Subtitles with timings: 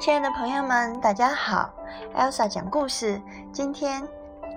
[0.00, 1.68] 亲爱的朋友们，大家好
[2.14, 3.20] ！Elsa 讲故事，
[3.52, 4.00] 今天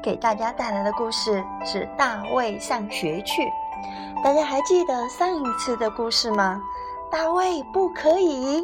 [0.04, 3.42] 给大家带来的故事是《大卫上学去》。
[4.24, 6.62] 大家还记得上一次的故事吗？
[7.10, 8.64] 大卫不可以。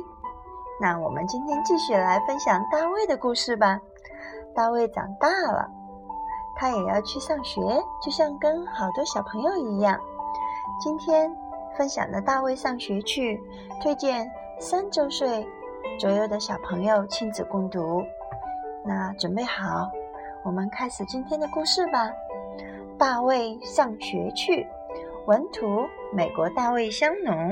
[0.80, 3.80] 那我们今天继续来分享大卫的故事吧。
[4.56, 5.68] 大卫长大了，
[6.56, 7.60] 他也要去上学，
[8.04, 10.00] 就像跟好多小朋友一样。
[10.80, 11.36] 今天
[11.76, 13.36] 分享的《大卫上学去》，
[13.82, 15.44] 推荐三周岁。
[16.00, 18.06] 左右的小朋友亲子共读，
[18.86, 19.90] 那准备好，
[20.44, 22.12] 我们开始今天的故事吧。
[23.00, 24.68] 大卫上学去，
[25.26, 27.52] 文图美国大卫香农，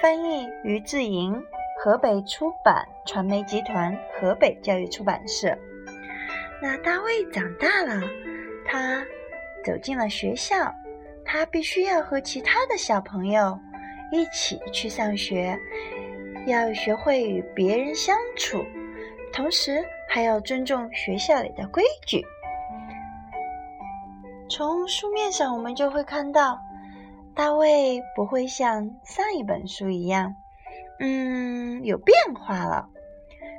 [0.00, 1.34] 翻译于志莹，
[1.82, 5.58] 河北出版传媒集团河北教育出版社。
[6.62, 8.00] 那大卫长大了，
[8.64, 9.04] 他
[9.64, 10.72] 走进了学校，
[11.24, 13.58] 他必须要和其他的小朋友
[14.12, 15.58] 一起去上学。
[16.46, 18.64] 要学会与别人相处，
[19.32, 22.24] 同时还要尊重学校里的规矩。
[24.50, 26.58] 从书面上，我们就会看到，
[27.34, 30.34] 大卫不会像上一本书一样，
[30.98, 32.88] 嗯，有变化了。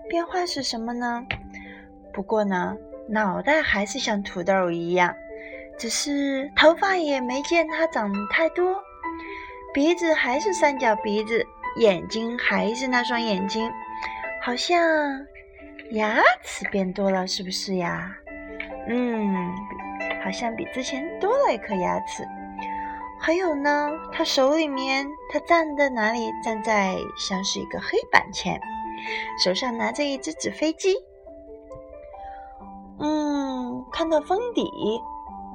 [0.09, 1.26] 变化是什么呢？
[2.14, 2.76] 不过呢，
[3.08, 5.16] 脑袋还是像土豆一样，
[5.80, 8.76] 只是头发也没见他长太多，
[9.73, 11.48] 鼻子还是三角鼻子。
[11.78, 13.72] 眼睛还是那双眼睛，
[14.42, 14.80] 好像
[15.92, 18.16] 牙齿变多了，是不是呀？
[18.88, 19.52] 嗯，
[20.24, 22.28] 好像比之前多了一颗牙齿。
[23.20, 26.30] 还有呢，他手里面，他站在哪里？
[26.44, 28.60] 站在像是一个黑板前，
[29.44, 30.96] 手上拿着一只纸飞机。
[33.00, 34.70] 嗯，看到封底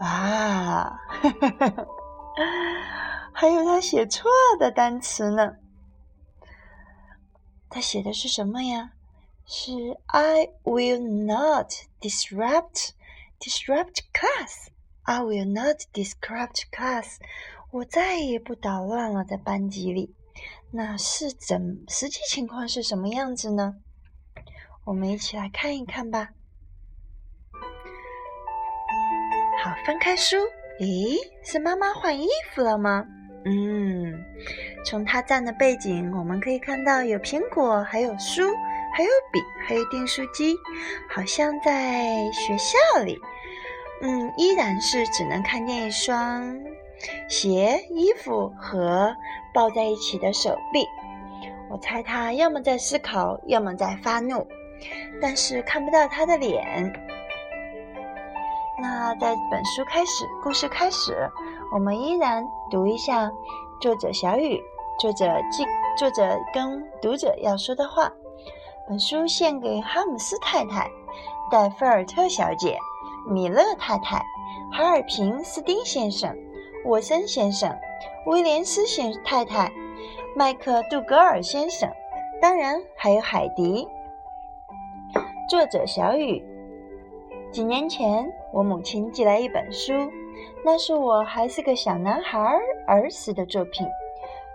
[0.01, 0.99] 啊，
[3.33, 5.53] 还有他写错的单词呢。
[7.71, 8.93] 他写的是什么呀？
[9.45, 9.73] 是
[10.07, 12.91] I will not disrupt
[13.41, 14.69] disrupt class.
[15.03, 17.17] I will not disrupt class.
[17.71, 20.15] 我再也不捣乱了，在班级里。
[20.71, 21.84] 那是怎？
[21.89, 23.77] 实际情况是什么样子呢？
[24.84, 26.31] 我们一起来看一看吧。
[29.62, 30.37] 好，翻开书，
[30.78, 33.07] 咦，是妈妈换衣服了吗？
[33.50, 34.25] 嗯，
[34.84, 38.42] 从他站的背景，我们可以看到有苹果，还有书，
[38.94, 40.54] 还有笔，还有订书机，
[41.09, 43.19] 好像在学校里。
[44.03, 46.60] 嗯，依然是只能看见一双
[47.26, 49.16] 鞋、衣服和
[49.54, 50.84] 抱在一起的手臂。
[51.70, 54.47] 我猜他要么在思考，要么在发怒，
[55.22, 57.08] 但是看不到他的脸。
[59.17, 61.31] 在本书开始，故事开始。
[61.73, 63.31] 我们依然读一下
[63.81, 64.63] 作者小雨，
[64.99, 68.11] 作者记，作者跟读者要说的话。
[68.89, 70.91] 本书献给哈姆斯太太、
[71.51, 72.79] 戴菲尔特小姐、
[73.29, 74.23] 米勒太太、
[74.73, 76.35] 哈尔平斯丁先生、
[76.87, 77.77] 沃森先生、
[78.27, 79.71] 威廉斯先太太、
[80.35, 81.91] 麦克杜格尔先生，
[82.41, 83.87] 当然还有海迪。
[85.51, 86.58] 作者小雨。
[87.50, 89.92] 几年前，我母亲寄来一本书。
[90.64, 92.38] 那是我还是个小男孩
[92.86, 93.86] 儿时的作品，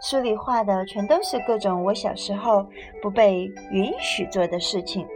[0.01, 2.65] 书里画的全都是各种我小时候
[3.01, 5.07] 不被允许做的事情，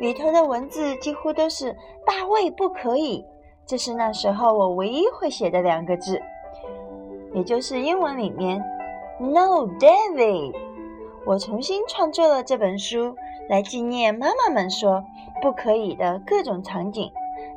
[0.00, 1.76] 里头的文字几乎都是
[2.06, 3.24] “大卫不可以”，
[3.66, 6.20] 这是那时候我唯一会写的两个字，
[7.34, 8.62] 也就是英文里面
[9.18, 10.54] “No, David”。
[11.24, 13.16] 我重新创作了这本书
[13.48, 15.04] 来纪念妈妈们说
[15.40, 17.12] “不可以”的各种场景，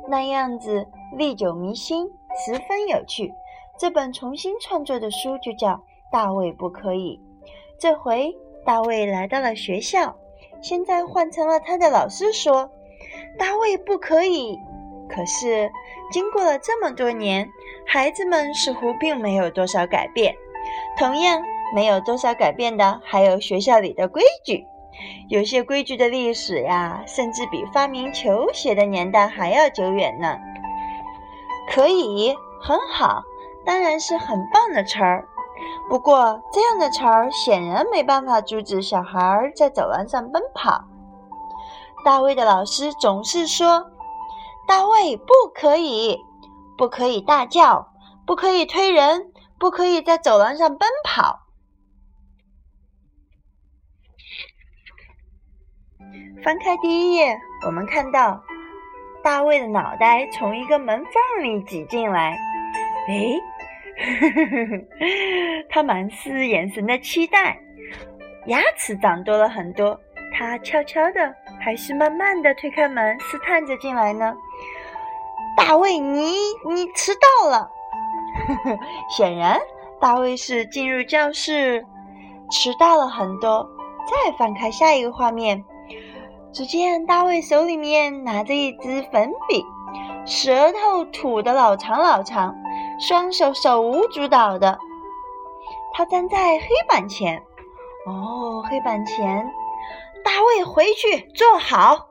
[0.08, 0.86] 那样子
[1.16, 2.08] 历久弥新。
[2.46, 3.34] 十分有趣，
[3.76, 5.72] 这本重新创作的书就叫
[6.12, 7.20] 《大卫不可以》。
[7.76, 8.32] 这回
[8.64, 10.16] 大卫来到了学校，
[10.62, 12.70] 现在换成了他的老师说
[13.36, 14.56] ：“大卫不可以。”
[15.10, 15.72] 可是
[16.12, 17.48] 经过了这么多年，
[17.84, 20.36] 孩子们似乎并没有多少改变。
[20.96, 21.42] 同样
[21.74, 24.64] 没有多少改变的，还有学校里的规矩。
[25.28, 30.38] 有些规矩的历史呀，甚至比发明球鞋的年代还要久远呢。
[31.68, 33.22] 可以很好，
[33.64, 35.28] 当然是很棒的词儿。
[35.88, 40.84] 不过这样的词儿显然没办法阻止小孩在走廊上奔跑。
[42.04, 43.86] 大卫的老师总是说
[44.66, 46.18] ：“大卫不可以，
[46.78, 47.88] 不可以大叫，
[48.26, 51.40] 不可以推人，不可以在走廊上奔跑。”
[56.42, 58.42] 翻开第一页，我们看到。
[59.22, 62.38] 大卫的脑袋从一个门缝里挤进来，
[63.06, 63.38] 哎，
[65.68, 67.58] 他满是眼神的期待。
[68.46, 70.00] 牙齿长多了很多，
[70.32, 74.34] 他悄悄的还是慢慢的推开门，试探着进来呢？
[75.54, 76.32] 大卫，你
[76.66, 77.70] 你迟到了。
[79.14, 79.60] 显然，
[80.00, 81.84] 大卫是进入教室
[82.50, 83.68] 迟到了很多。
[84.06, 85.62] 再翻开下一个画面，
[86.52, 89.64] 只见大卫手里面拿着一支粉笔，
[90.26, 92.54] 舌头吐得老长老长，
[92.98, 94.78] 双手手舞足蹈的。
[95.92, 97.42] 他站在黑板前，
[98.06, 99.52] 哦，黑板前，
[100.24, 102.08] 大卫回去坐好。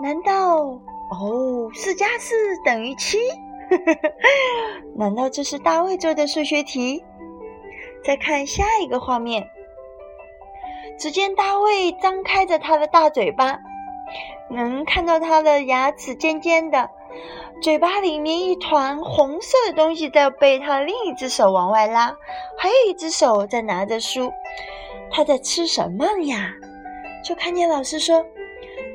[0.00, 0.58] 难道
[1.10, 2.34] 哦，四加四
[2.64, 3.18] 等于七？
[4.96, 7.04] 难道这是大卫做的数学题？
[8.04, 9.48] 再看下一个画面，
[10.98, 13.60] 只见大卫张开着他的大嘴巴，
[14.50, 16.90] 能看到他的牙齿尖尖的，
[17.62, 22.16] 嘴巴里面一团红色的东西在被他另一只手往外拉，
[22.58, 24.32] 还有一只手在拿着书。
[25.10, 26.52] 他在吃什么呀？
[27.24, 28.24] 就看见老师说，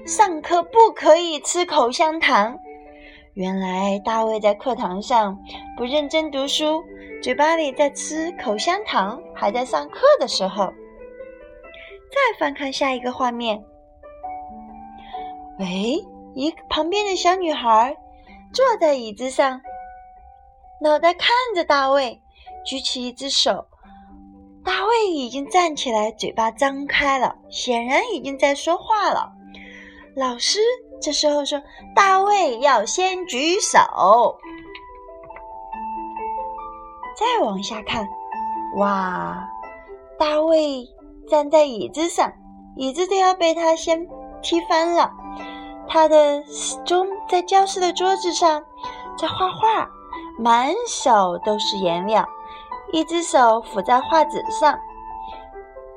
[0.06, 2.60] 上课不可以吃口香糖。
[3.34, 5.40] 原来大卫在课堂上
[5.78, 6.84] 不认真读书，
[7.22, 10.74] 嘴巴里在吃口香糖，还在上课的时候。
[12.14, 13.64] 再翻看下一个画面，
[15.58, 16.06] 喂，
[16.36, 17.98] 一旁边的小女孩
[18.54, 19.62] 坐在椅子上，
[20.80, 22.22] 脑袋看着大卫，
[22.64, 23.66] 举起一只手。
[24.64, 29.34] 大卫已经站起来，嘴巴张开了，显然已经在说话了。
[30.16, 30.60] 老师。
[31.02, 31.62] 这时候说
[31.94, 34.38] ：“大卫要先举手。”
[37.20, 38.08] 再往下看，
[38.78, 39.46] 哇，
[40.18, 40.88] 大卫
[41.30, 42.32] 站在椅子上，
[42.76, 44.08] 椅子都要被他先
[44.42, 45.12] 踢翻了。
[45.88, 46.44] 他的
[46.86, 48.64] 钟在教室的桌子上
[49.18, 49.88] 在画画，
[50.38, 52.28] 满手都是颜料，
[52.92, 54.80] 一只手扶在画纸上，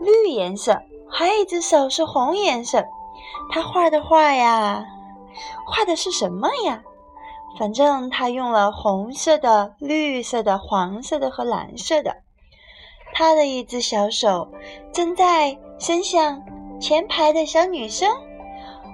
[0.01, 2.85] 绿颜色，还有一只手是红颜色。
[3.51, 4.85] 他画的画呀。
[5.67, 6.83] 画的是什么呀？
[7.59, 12.17] 反正他用了红色的、绿色的、黄色的和蓝色的。
[13.19, 14.47] 他的一只小手
[14.93, 16.39] 正在伸向
[16.79, 18.11] 前排的小女生。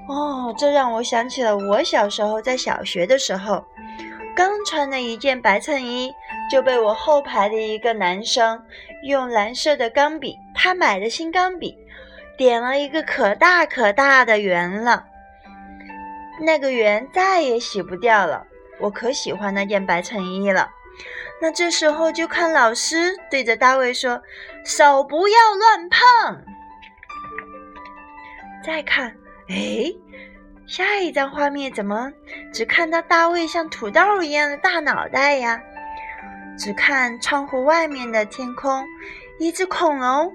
[0.08, 3.64] 哦，这让我想起了我小时候在小学的时候，
[4.36, 6.12] 刚穿了一件白衬衣，
[6.48, 8.62] 就被我后排的一个男生
[9.02, 11.76] 用蓝色的钢笔，他买的新钢笔，
[12.38, 15.04] 点了一个可大可大的圆了。
[16.40, 18.46] 那个圆再也洗不掉了，
[18.80, 20.70] 我可喜欢那件白衬衣了。
[21.42, 24.22] 那这时候就看老师对着大卫说
[24.64, 26.44] ：“手不要乱碰。”
[28.64, 29.16] 再看，
[29.48, 29.92] 哎，
[30.68, 32.12] 下一张画面怎么
[32.52, 35.60] 只看到大卫像土豆一样的大脑袋呀？
[36.56, 38.86] 只看窗户外面的天空，
[39.40, 40.32] 一只恐龙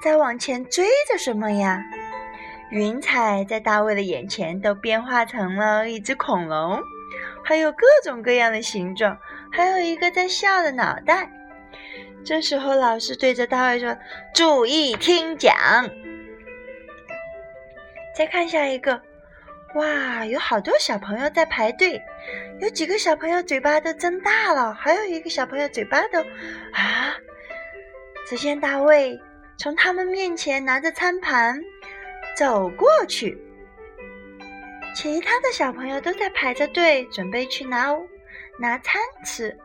[0.00, 1.82] 在往前追着什么呀？
[2.70, 6.80] 云彩在大卫的眼前都变化成了一只恐龙，
[7.42, 9.18] 还有各种各样的形状，
[9.52, 11.30] 还有一个在笑的脑袋。
[12.24, 13.96] 这时候，老师对着大卫说
[14.34, 15.54] ：“注意听讲。”
[18.16, 19.00] 再看下一个，
[19.74, 22.02] 哇，有好多小朋友在排队，
[22.60, 26.20] 有几个小朋友嘴巴都睁大了，还有一个小朋友嘴巴都
[26.72, 27.16] 啊。
[28.26, 29.18] 只见大卫
[29.58, 31.60] 从他们面前拿着餐盘。
[32.36, 33.36] 走过去，
[34.94, 37.92] 其他的小朋友都在排着队，准备去拿
[38.60, 39.58] 拿餐吃。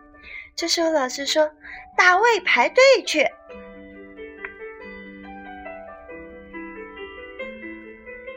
[0.56, 1.52] 这时候，老师说
[1.98, 3.28] ：“大卫排队去。”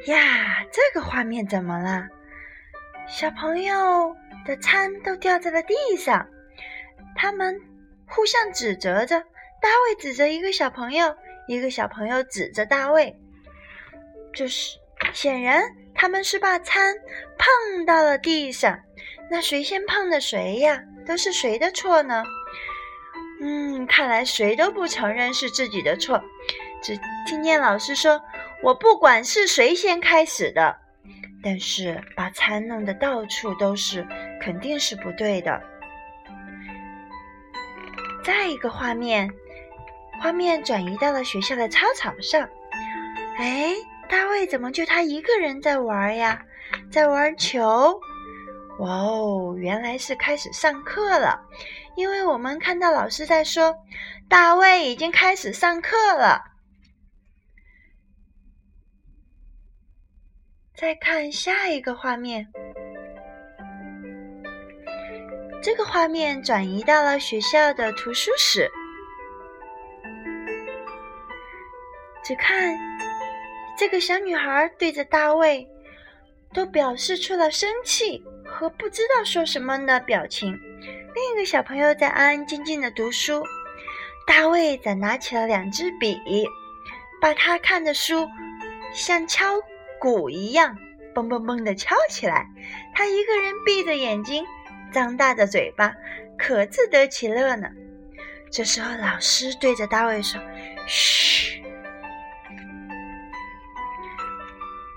[0.07, 2.09] 呀，这个画面怎么了？
[3.07, 6.29] 小朋友的餐都掉在了地上，
[7.15, 7.61] 他们
[8.07, 9.23] 互相指责着。
[9.61, 13.17] 大卫指着一个小朋友，一个小朋友指着大卫。
[14.35, 14.79] 就是
[15.12, 15.62] 显然
[15.95, 16.95] 他们是把餐
[17.38, 18.79] 碰到了地上，
[19.31, 20.83] 那谁先碰的谁呀？
[21.07, 22.25] 都是谁的错呢？
[23.41, 26.23] 嗯，看来谁都不承认是自己的错。
[26.83, 28.21] 只听见老师说
[28.63, 30.77] ：“我不管是谁先开始的，
[31.43, 34.07] 但是把餐弄得到处都是，
[34.41, 35.61] 肯定是不对的。”
[38.25, 39.31] 再一个画面，
[40.21, 42.49] 画面转移到了学校的操场上，
[43.39, 43.75] 哎。
[44.11, 46.41] 大卫怎么就他一个人在玩呀？
[46.91, 48.01] 在玩球？
[48.79, 51.41] 哇哦，原来是开始上课了。
[51.97, 53.77] 因为我们看到老师在说，
[54.29, 56.45] 大卫已经开始上课了。
[60.77, 62.47] 再看下一个画面，
[65.61, 68.71] 这个画面转移到了学校的图书室。
[72.23, 72.79] 只看
[73.77, 75.69] 这个小女孩对着大卫，
[76.55, 78.23] 都表示出了生气
[78.59, 80.59] 和不知道说什么的表情。
[81.15, 83.45] 另一个小朋友在安安静静的读书，
[84.27, 86.19] 大卫则拿起了两支笔，
[87.21, 88.29] 把他看的书
[88.93, 89.55] 像敲
[90.00, 90.77] 鼓一样，
[91.15, 92.49] 嘣嘣嘣的敲起来。
[92.97, 94.45] 他一个人闭着眼睛，
[94.93, 95.95] 张大着嘴巴，
[96.37, 97.69] 可自得其乐呢。
[98.50, 100.41] 这时候，老师对着大卫说
[100.88, 101.62] ：“嘘。”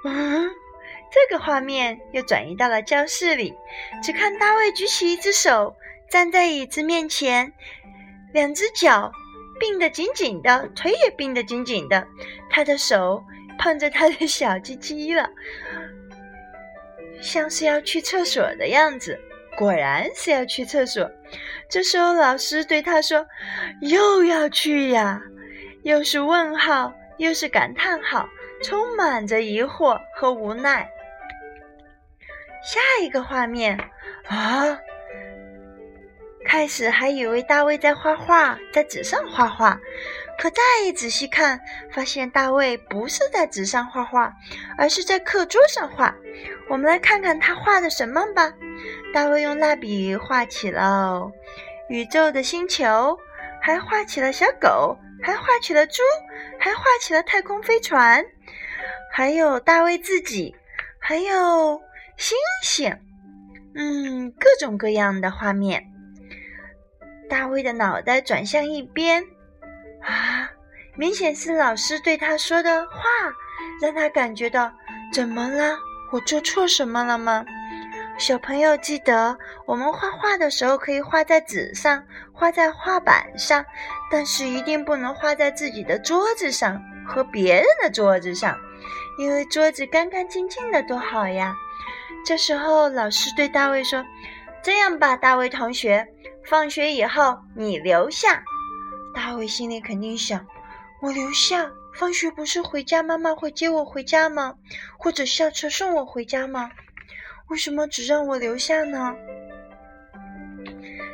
[0.03, 0.49] 嗯，
[1.11, 3.53] 这个画面又转移到了教室里，
[4.01, 5.75] 只看大卫举起一只手，
[6.09, 7.51] 站在椅子面前，
[8.33, 9.11] 两只脚
[9.59, 12.07] 并得紧紧的，腿也并得紧紧的，
[12.49, 13.23] 他的手
[13.59, 15.29] 碰着他的小鸡鸡了，
[17.21, 19.19] 像是要去厕所的样子。
[19.57, 21.11] 果然是要去厕所。
[21.69, 23.27] 这时候，老师对他说
[23.83, 25.21] ：“又要去呀？”
[25.83, 28.29] 又是问号，又是感叹号，
[28.63, 30.89] 充满着疑惑和无奈。
[32.63, 33.77] 下一个画面
[34.27, 34.79] 啊，
[36.45, 39.79] 开始还以为大卫在画画，在纸上画画。
[40.37, 41.59] 可再一仔细看，
[41.91, 44.33] 发现大卫不是在纸上画画，
[44.77, 46.15] 而是在课桌上画。
[46.67, 48.51] 我们来看看他画的什么吧。
[49.13, 51.31] 大卫用蜡笔画起了
[51.89, 53.17] 宇宙的星球，
[53.61, 56.01] 还画起了小狗，还画起了猪，
[56.59, 58.25] 还画起了太空飞船，
[59.11, 60.55] 还有大卫自己，
[60.97, 61.79] 还有
[62.21, 62.95] 星星。
[63.73, 65.83] 嗯，各种各样的画面。
[67.27, 69.23] 大卫的脑袋转向一边。
[70.03, 70.51] 啊，
[70.95, 72.99] 明显是老师对他说的话，
[73.81, 74.71] 让他感觉到
[75.11, 75.75] 怎么了？
[76.11, 77.43] 我做错什么了吗？
[78.19, 79.35] 小朋友记得，
[79.65, 83.65] 我们画画的时候可以画在纸上，画在画板上，
[84.11, 88.55] 但是一定不能画在自己的桌子上和别人的桌子上，
[89.17, 91.55] 因为桌子干干净净的多好呀。
[92.25, 94.05] 这时候，老师对大卫说
[94.63, 96.07] ：“这样吧，大卫同学，
[96.45, 98.43] 放学以后你留下。”
[99.13, 100.45] 大卫心里肯定想：
[101.01, 104.55] 我留下，放学不是回家，妈妈会接我回家吗？
[104.97, 106.69] 或者校车送我回家吗？
[107.49, 109.13] 为什么只让我留下呢？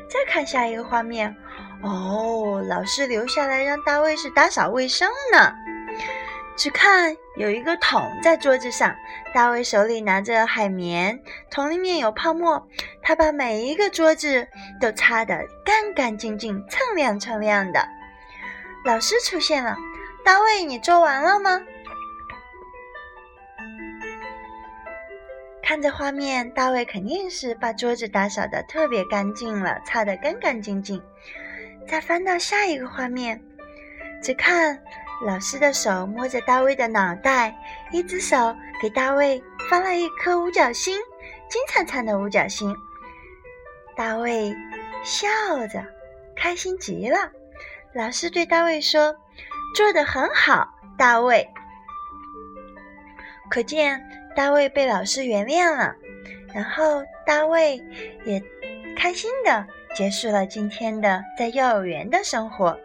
[0.09, 1.35] 再看下一个画面，
[1.81, 5.53] 哦，老师留下来让大卫是打扫卫生呢。
[6.55, 8.95] 只看有一个桶在桌子上，
[9.31, 12.67] 大卫手里拿着海绵，桶里面有泡沫。
[13.03, 14.47] 他把每一个桌子
[14.81, 17.87] 都擦得干干净净、锃亮锃亮的。
[18.83, 19.77] 老师出现了，
[20.25, 21.61] 大卫，你做完了吗？
[25.61, 31.03] 看着画面，大卫肯定是把桌子打扫的特别干净了，擦得干干净净。
[31.87, 33.39] 再翻到下一个画面，
[34.23, 34.81] 只看。
[35.25, 37.55] 老师的手摸着大卫的脑袋，
[37.91, 40.95] 一只手给大卫发了一颗五角星，
[41.49, 42.75] 金灿灿的五角星。
[43.95, 44.55] 大卫
[45.03, 45.27] 笑
[45.67, 45.83] 着，
[46.35, 47.17] 开心极了。
[47.93, 49.15] 老师对大卫说
[49.75, 50.69] ：“做得很好，
[50.99, 51.49] 大卫。”
[53.49, 53.99] 可见
[54.35, 55.95] 大卫被老师原谅了，
[56.53, 57.81] 然后大卫
[58.23, 58.39] 也
[58.95, 62.77] 开心的结束了今天的在幼儿园的生活。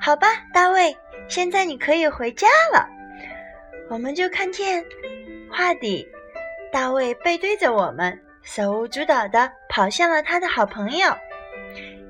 [0.00, 0.96] 好吧，大卫。
[1.28, 2.88] 现在你可以回家了，
[3.88, 4.84] 我们就看见
[5.50, 6.06] 画底，
[6.70, 11.08] 大卫背对着我们，手舞足蹈的跑向了他的好朋友，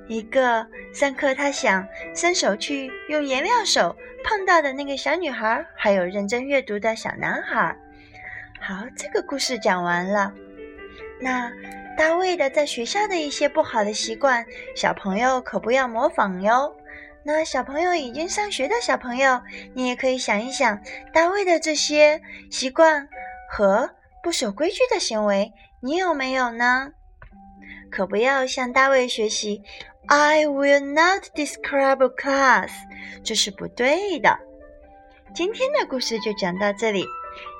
[0.09, 7.76] 一个上课他想伸手去用颜料手碰到的那个小女孩，还有认真阅读的小男孩。
[8.61, 10.33] 好，这个故事讲完了。
[11.21, 11.52] 那
[11.97, 16.75] 大卫的在学校的一些不好的习惯，小朋友可不要模仿哟。
[17.24, 19.40] 那小朋友已经上学的小朋友，
[19.74, 20.80] 你也可以想一想
[21.12, 23.08] 大卫的这些习惯
[23.48, 23.90] 和
[24.24, 26.90] 不守规矩的行为，你有没有呢？
[27.92, 29.62] 可不要向大卫学习
[30.08, 32.70] ，I will not describe class，
[33.22, 34.36] 这是不对的。
[35.32, 37.06] 今天的故事就讲到这里，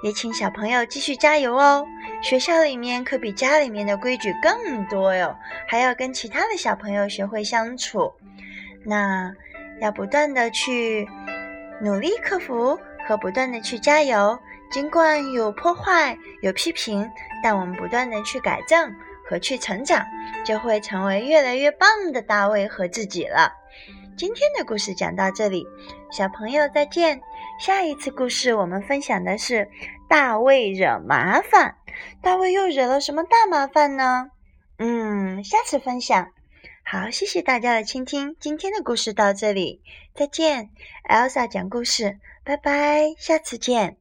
[0.03, 1.87] 也请小朋友继续加油哦。
[2.21, 5.37] 学校里面可比家里面的规矩更多哟，
[5.69, 8.13] 还要跟其他的小朋友学会相处。
[8.85, 9.33] 那。
[9.81, 11.09] 要不断的去
[11.81, 14.39] 努力克服和不断的去加油，
[14.71, 17.11] 尽管有破坏有批评，
[17.43, 18.95] 但我们不断的去改正
[19.29, 20.07] 和去成长，
[20.45, 23.53] 就会成为越来越棒的大卫和自己了。
[24.17, 25.67] 今天的故事讲到这里，
[26.11, 27.21] 小朋友再见。
[27.59, 29.69] 下一次故事我们分享的是
[30.09, 31.77] 大卫惹麻烦，
[32.21, 34.29] 大卫又惹了什么大麻烦呢？
[34.79, 36.29] 嗯，下次分享。
[36.93, 39.81] 好，谢谢大家的倾听，今天的故事到这里，
[40.15, 40.69] 再见
[41.09, 43.97] ，Elsa 讲故事，拜拜，下次见。